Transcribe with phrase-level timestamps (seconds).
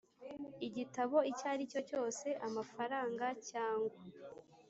[0.67, 3.97] Igitabo icyo aricyo cyose amafaranga cyangwa